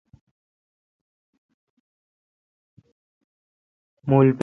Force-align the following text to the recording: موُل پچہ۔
موُل 4.09 4.27
پچہ۔ 4.33 4.39